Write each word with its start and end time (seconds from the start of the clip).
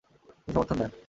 তিনি 0.43 0.53
সমর্থন 0.55 0.77
দেন। 0.81 0.91